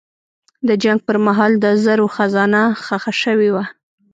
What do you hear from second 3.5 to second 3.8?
وه.